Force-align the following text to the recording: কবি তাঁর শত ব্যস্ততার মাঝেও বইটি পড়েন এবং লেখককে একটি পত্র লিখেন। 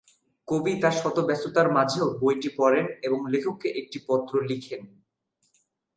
কবি 0.47 0.73
তাঁর 0.81 0.95
শত 1.01 1.17
ব্যস্ততার 1.27 1.67
মাঝেও 1.71 2.07
বইটি 2.21 2.49
পড়েন 2.57 2.85
এবং 3.01 3.19
লেখককে 3.29 3.67
একটি 3.71 3.97
পত্র 4.07 4.33
লিখেন। 4.41 4.81